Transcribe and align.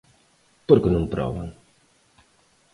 ¿Por 0.67 0.77
que 0.81 0.89
non 0.91 1.11
proban? 1.13 1.47